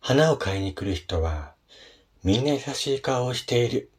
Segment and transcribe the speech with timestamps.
[0.00, 1.54] 花を買いに来る人は、
[2.24, 3.90] みんな優しい顔をしている。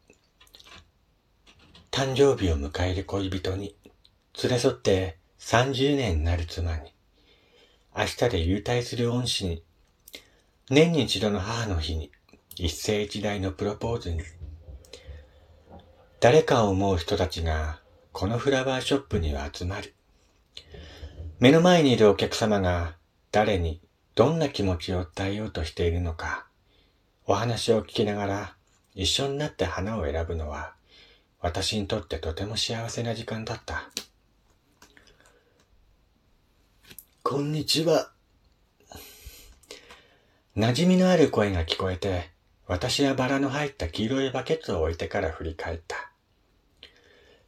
[1.92, 3.76] 誕生日を迎える恋人に、
[4.42, 6.92] 連れ添って30年になる妻に、
[7.96, 9.64] 明日で優待する恩師に、
[10.72, 12.12] 年に一度の母の日に、
[12.56, 14.22] 一世一代のプロポーズに、
[16.20, 17.80] 誰かを思う人たちが、
[18.12, 19.94] このフラワーショップには集まる。
[21.40, 22.98] 目の前にいるお客様が、
[23.32, 23.82] 誰に
[24.14, 26.46] どんな気持ちを伝えようとしているのか、
[27.26, 28.56] お話を聞きながら
[28.94, 30.74] 一緒になって花を選ぶのは、
[31.40, 33.90] 私にとってとても幸せな時間だった。
[37.24, 38.12] こんにちは。
[40.58, 42.32] 馴染みのある声が聞こえて、
[42.68, 46.12] 私はバラの入った黄色いバケツを置いてから振り返った。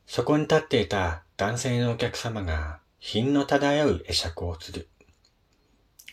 [0.07, 4.87] そこに立っていた男性のお客様が品の漂う会釈をする。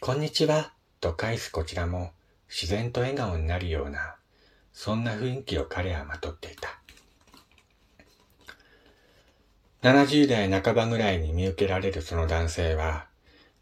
[0.03, 0.73] こんにちは、
[1.03, 2.13] と返すこちらも
[2.49, 4.17] 自然と笑顔になるような、
[4.73, 6.81] そんな雰囲気を彼はまとっていた。
[9.83, 13.09] 70代半ばぐらいに見受けられるその男性は、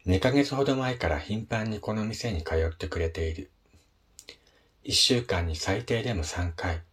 [0.05, 3.51] 2ヶ月ほど前から頻繁にこの店に通ってくれている。
[4.85, 6.83] 1週間に最低でも3回、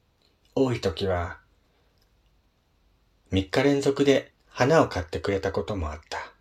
[0.56, 1.38] 多い時は
[3.30, 6.35] 3日連続で花を買ってくれたこともあった。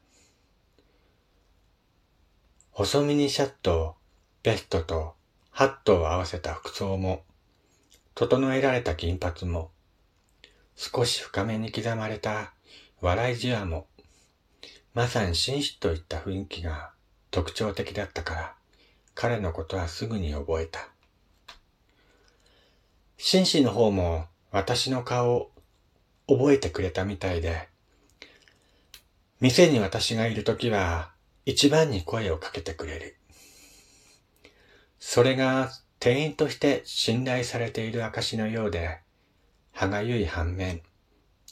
[2.78, 3.96] 細身にシャツと
[4.44, 5.14] ベストと
[5.50, 7.24] ハットを合わせた服装も、
[8.16, 9.72] 整えられた金髪も、
[10.76, 12.52] 少し深めに刻まれた
[13.00, 13.88] 笑いじわも、
[14.94, 16.92] まさに紳士といった雰囲気が
[17.32, 18.56] 特徴的だったから、
[19.14, 20.90] 彼のことはすぐに覚えた。
[23.16, 25.52] 紳士の方も私の顔を
[26.28, 27.70] 覚えてくれたみたいで、
[29.40, 31.15] 店に私がいるときは
[31.46, 33.18] 一番に声をかけてくれる。
[35.00, 39.00] それが店員として信頼されている証のようで、
[39.72, 40.82] 歯がゆい反面、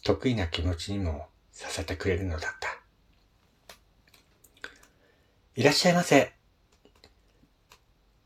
[0.03, 2.79] 得意な気持ちにもさせてくれるのだった。
[5.55, 6.33] いらっしゃいませ。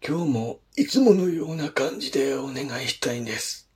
[0.07, 3.69] 今日もいつものような感じでお願いしたいんです。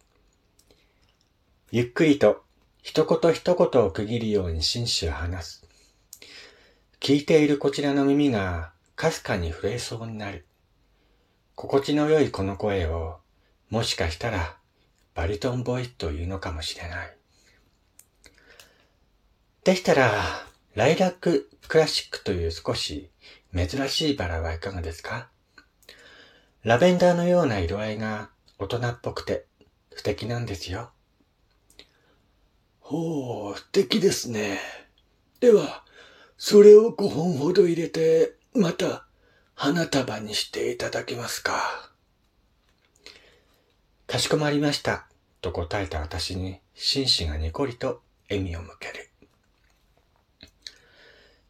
[1.72, 2.46] ゆっくりと
[2.82, 5.61] 一言一言を区切るように紳士は話す。
[7.02, 10.46] 聞いているこちらの耳がかすかに震えそうになる。
[11.56, 13.18] 心地の良いこの声を、
[13.72, 14.56] もしかしたら
[15.16, 17.18] バリトンボイスというのかもしれない。
[19.64, 20.12] でしたら、
[20.76, 23.10] ライラッククラシックという少し
[23.52, 25.28] 珍しいバラはいかがですか？
[26.62, 28.30] ラベンダーのような色合いが
[28.60, 29.48] 大人っぽくて
[29.96, 30.92] 素敵なんですよ。
[32.80, 34.60] ほう、素敵ですね。
[35.40, 35.84] では、
[36.44, 39.06] それを5本ほど入れて、また
[39.54, 41.92] 花束にしていただけますか。
[44.08, 45.06] かしこまりました。
[45.42, 49.12] と答えた私に、紳士がにこりと笑みを向ける。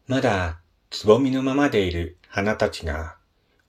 [0.08, 0.60] まだ、
[0.90, 3.16] つぼみのままでいる花たちが、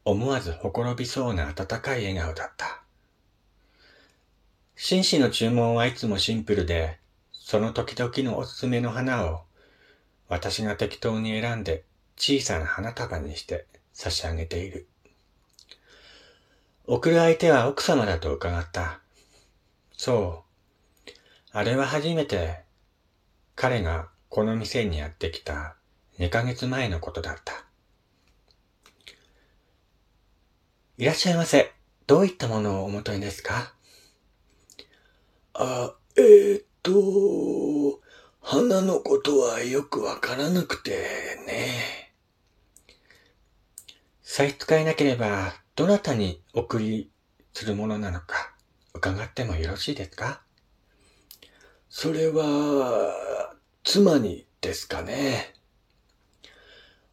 [0.03, 2.83] 思わずほころびそうな温かい笑顔だった。
[4.75, 6.99] 紳士の注文はいつもシンプルで、
[7.31, 9.43] その時々のおすすめの花を
[10.27, 11.83] 私が適当に選んで
[12.17, 14.87] 小さな花束にして差し上げている。
[16.85, 18.99] 送る相手は奥様だと伺った。
[19.95, 20.43] そ
[21.07, 21.11] う。
[21.51, 22.63] あれは初めて
[23.55, 25.75] 彼がこの店にやってきた
[26.19, 27.65] 2ヶ月前のことだった。
[30.97, 31.71] いらっしゃいませ。
[32.05, 33.73] どういったものをお求めですか？
[35.53, 38.01] あ、えー、と、
[38.45, 40.91] 花のことはよくわからなくて
[41.47, 42.11] ね。
[44.21, 47.09] 差し支えなければ、どなたに送り
[47.53, 48.53] するものなのか、
[48.93, 50.41] 伺ってもよろしいですか？
[51.87, 53.55] それは、
[53.85, 55.53] 妻にですかね。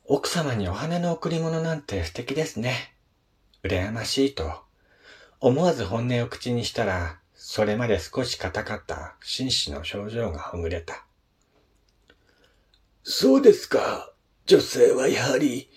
[0.06, 2.97] 奥様にお花の贈り物なんて素敵ですね。
[3.62, 4.62] 羨ましいと、
[5.38, 11.04] 思わず本音を口にしたら、それまで少し硬かった紳士の表情がほぐれた。
[13.02, 14.12] そうですか。
[14.47, 15.70] 女性はやはり、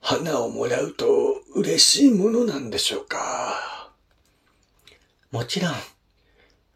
[0.00, 1.06] 花をもらうと
[1.54, 3.92] 嬉しいものなんでしょうか。
[5.30, 5.72] もちろん、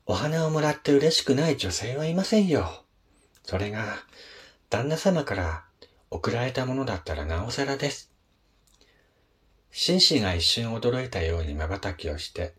[0.07, 2.85] お花をもらって嬉しくない女性はいませんよ。
[3.45, 3.97] それが、
[4.71, 5.65] 旦那様から
[6.11, 8.13] 送られたものだったらなおさらです。
[9.73, 12.55] 紳士が一瞬驚いたように瞬きをして、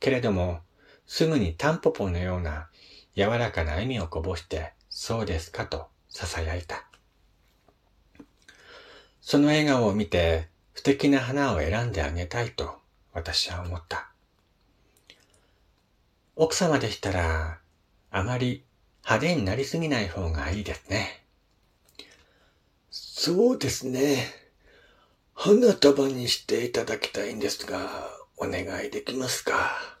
[0.00, 0.60] けれども、
[1.06, 2.70] すぐにタンポポのような
[3.14, 6.84] 柔らかな笑みをこぼして、そうですかと囁いた。
[9.20, 12.80] その笑顔を見て、素敵な花を選んであげたいと
[13.12, 14.10] 私は思った。
[16.34, 17.60] 奥様でしたら、
[18.10, 18.64] あまり
[19.04, 21.24] 派手になりすぎない方がいいですね。
[22.90, 24.26] そうですね。
[25.34, 29.98] 花束にしていただきたいんですが、お願いできますか？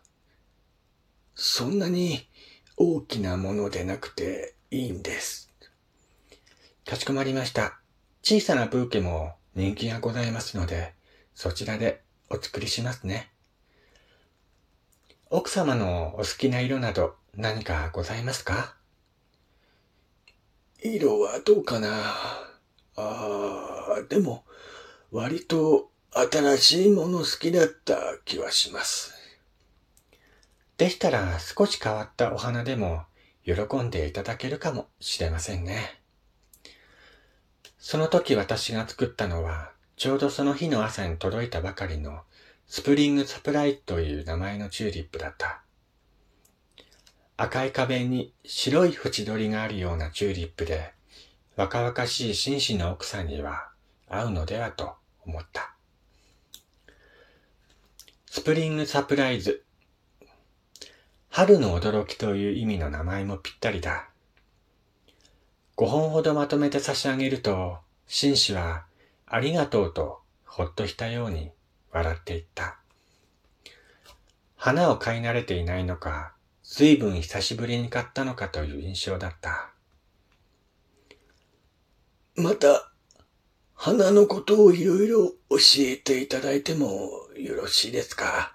[1.34, 2.28] そんなに
[2.76, 5.51] 大きなものでなくていいんです。
[6.84, 7.78] かしこまりました。
[8.22, 10.94] 小さなブーケも人気がございますので、
[11.34, 13.30] そちらでお作りしますね。
[15.30, 18.76] 奥様のお好きな色など何かございますか？
[20.82, 21.88] 色はどうかな？
[22.96, 24.44] ああ、でも、
[25.10, 29.14] 割と新しいもの好きだった気はします。
[30.76, 33.04] でしたら少し変わったお花でも
[33.44, 36.01] 喜んでいただけるかもしれませんね。
[37.82, 42.20] その時私が作ったのは、ちょうどその日の朝に届いたばかりの
[42.68, 45.62] スプリングサプライズという名前のチューリップだった。
[47.36, 50.92] 赤い壁に白い縁取りがあるようなチューリップで、
[51.56, 53.72] 若々しい紳士の奥さんには
[54.08, 54.94] 合うのではと
[55.26, 55.74] 思った。
[58.26, 59.64] スプリングサプライズ。
[61.30, 64.11] 春の驚きという意味の名前もぴったりだ。
[65.76, 68.84] 5本ほどまとめて差し上げると、紳士は
[69.26, 71.50] ありがとうとほっとしたように
[71.90, 72.78] 笑っていった。
[74.56, 79.70] 花を買い慣れていないのか、随分久しぶりに買ったのかという印象だった。
[82.36, 82.90] また、
[83.74, 88.54] 花のことをいろいろ教えていただいてもよろしいですか？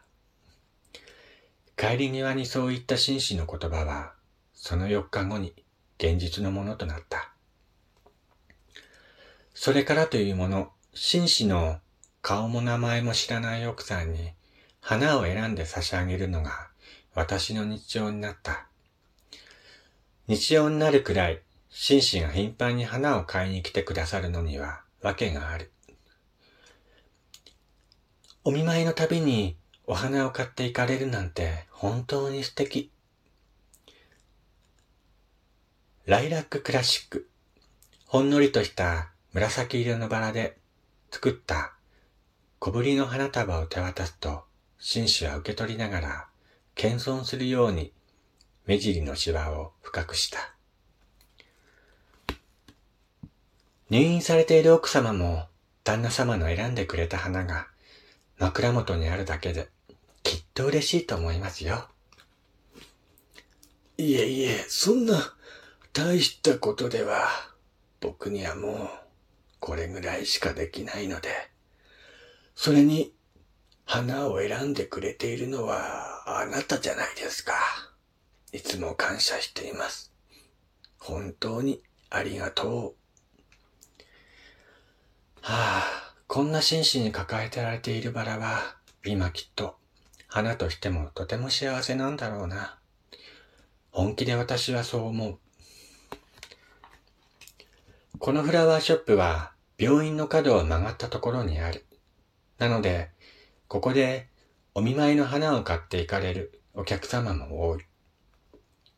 [1.75, 4.13] 帰り際にそういった紳士の言葉は、
[4.53, 5.53] その4日後に
[5.97, 7.31] 現実のものとなった。
[9.53, 11.79] それからというもの、紳士の
[12.21, 14.31] 顔も名前も知らない奥さんに
[14.81, 16.69] 花を選んで差し上げるのが
[17.15, 18.67] 私の日常になった。
[20.27, 25.71] 日常になるくらい紳士が頻繁に花を買いに来てくださるのには訳がある。
[28.43, 32.91] お見舞いのたびにお花を買っていかれるなんて本当に素敵。
[36.07, 37.27] ライラッククラシック。
[38.05, 40.57] ほんのりとした紫色のバラで
[41.11, 41.73] 作った
[42.59, 44.45] 小ぶりの花束を手渡すと、
[44.79, 46.27] 紳士は受け取りながら、
[46.75, 47.91] 謙遜するように
[48.65, 50.55] 目尻のシワを深くした。
[53.89, 55.47] 入院されている奥様も
[55.83, 57.67] 旦那様の選んでくれた花が
[58.37, 59.67] 枕元にあるだけで
[60.23, 61.89] きっと嬉しいと思いますよ。
[63.97, 65.33] いえいえ、そんな
[65.97, 67.27] 大したことでは、
[68.01, 68.89] 僕にはもう、
[69.59, 71.29] これぐらいしかできないので、
[72.53, 73.15] それに、
[73.83, 77.55] 花を選んでくれているのは、あなたじゃないですか。
[78.51, 80.13] いつも感謝しています。
[80.99, 82.95] 本当にありがとう。
[85.41, 89.77] はあ、こんな真摯に抱えてられているバラは、今きっと、
[90.27, 92.77] 花としてもとても幸せなんだろうな。
[93.89, 95.39] 本気で私はそう思う。
[98.19, 101.85] このフラワーショップは病院の角を曲がったところにある。
[102.57, 103.11] なので、
[103.67, 104.27] ここで
[104.73, 107.81] お見舞いの花を買っていかれるお客様も多い。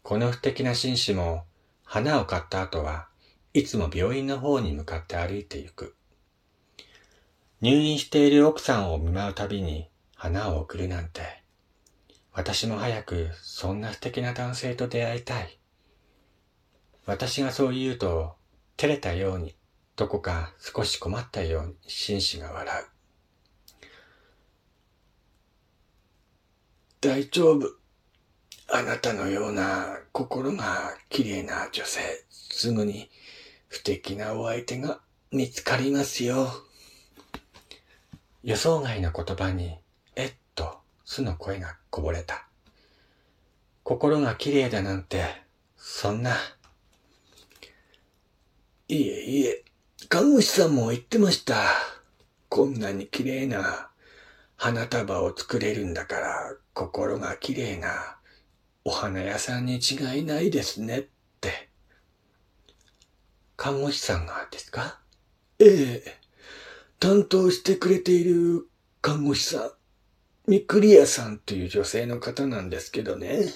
[0.03, 1.43] この素敵な紳士も
[1.83, 3.09] 花を買った後は
[3.53, 5.95] いつも病院の方に向かって歩いていく。
[7.59, 11.43] 入院している奥さんを見舞うたびに花を贈るなんて、
[12.31, 15.59] 私も早くそんな素敵な男性と出会いたい。
[17.05, 18.38] 私がそう言うと
[18.79, 19.53] 照れたように、
[19.97, 22.85] どこか少し困ったように紳士が笑う。
[27.01, 27.75] 大丈夫。
[28.71, 33.09] あなたのような心が綺麗な女性、すぐに
[33.67, 36.47] 不敵なお相手が見つかりますよ。
[38.43, 39.77] 予想外の言葉に、
[40.15, 42.47] えっと、素の声がこぼれた。
[43.83, 45.25] 心が綺麗だなんて、
[45.75, 46.37] そんな、
[48.91, 49.63] いえいえ、
[50.09, 51.55] 看護師さんも言ってました。
[52.49, 53.91] こんなに綺麗な
[54.55, 58.17] 花束を作れるんだから心が綺麗な
[58.83, 61.05] お花屋さんに違いないですねっ
[61.39, 61.69] て。
[63.55, 64.99] 看護師さんがですか？
[65.59, 66.17] ええ。
[66.99, 68.67] 担当してくれている
[69.03, 69.71] 看護師さん、
[70.47, 73.53] ミクリアさんという女性の方なんですけどね。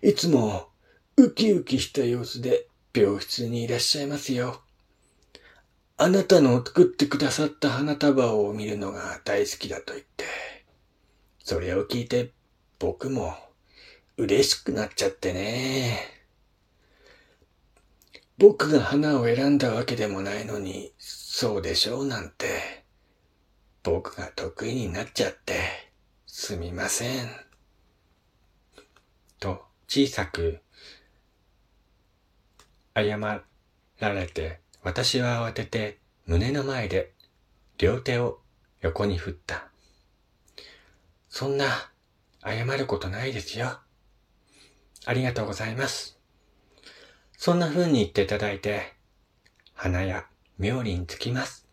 [0.00, 0.70] いつも
[1.18, 4.62] ウキウキした様子で病室にいらっしゃいますよ。
[5.96, 10.24] あなたの作ってくださった花束を見るのが大好きだと言って。
[11.42, 12.32] それを聞いて
[12.78, 13.34] 僕も
[14.16, 15.98] 嬉しくなっちゃってね。
[18.38, 22.84] 僕が花を選んだわけでもないのに、そうでしょうなんて、
[23.82, 25.54] 僕が得意になっちゃって、
[26.26, 27.30] すみません。
[29.40, 30.60] と小さく
[33.02, 33.18] 謝
[34.00, 37.12] られて、私は慌てて胸の前で
[37.78, 38.40] 両手を
[38.80, 39.68] 横に振った。
[41.28, 41.90] そんな
[42.44, 43.78] 謝ることないですよ。
[45.06, 46.18] ありがとうございます。
[47.36, 48.94] そんな風に言っていただいて、
[49.74, 50.26] 花や
[50.58, 51.66] 妙理につきます。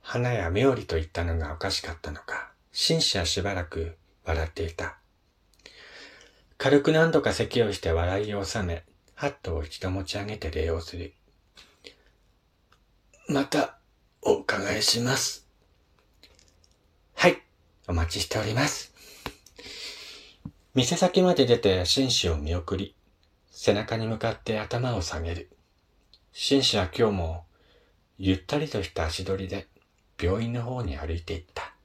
[0.00, 4.98] 花や妙理と言ったのがおかしかったのか、紳士はしばらく笑っていた。
[6.58, 8.84] 軽く何度か咳をして笑いを収め、
[9.14, 11.12] ハットを一度持ち上げて礼をする。
[13.28, 13.78] また、
[14.22, 15.46] お伺いします。
[17.14, 17.42] はい、
[17.86, 18.94] お待ちしております。
[20.74, 22.94] 店先まで出て紳士を見送り、
[23.50, 25.50] 背中に向かって頭を下げる。
[26.32, 27.44] 紳士は今日も、
[28.18, 29.68] ゆったりとした足取りで
[30.18, 31.75] 病院の方に歩いていった。